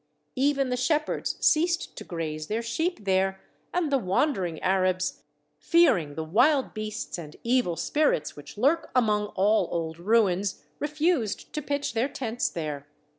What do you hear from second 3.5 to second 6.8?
and the wander ing Arabs, fearing the wild